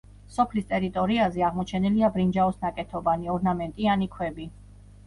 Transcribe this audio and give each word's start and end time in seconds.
სოფლის 0.35 0.63
ტერიტორიაზე 0.71 1.45
აღმოჩენილია 1.49 2.09
ბრინჯაოს 2.17 2.59
ნაკეთობანი, 2.65 3.35
ორნამენტიანი 3.37 4.15
ქვები. 4.19 4.53